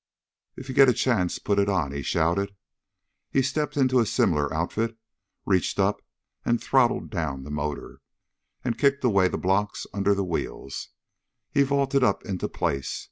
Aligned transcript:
"If 0.57 0.67
you 0.67 0.73
get 0.73 0.89
a 0.89 0.93
chance, 0.93 1.37
put 1.37 1.59
it 1.59 1.69
on!" 1.69 1.91
he 1.91 2.01
shouted. 2.01 2.55
He 3.29 3.43
stepped 3.43 3.77
into 3.77 3.99
a 3.99 4.05
similar 4.07 4.51
outfit, 4.51 4.97
reached 5.45 5.77
up 5.79 6.01
and 6.43 6.59
throttled 6.59 7.11
down 7.11 7.43
the 7.43 7.51
motor, 7.51 8.01
and 8.65 8.79
kicked 8.79 9.03
away 9.03 9.27
the 9.27 9.37
blocks 9.37 9.85
under 9.93 10.15
the 10.15 10.25
wheels. 10.25 10.89
He 11.51 11.61
vaulted 11.61 12.03
up 12.03 12.25
into 12.25 12.49
place. 12.49 12.99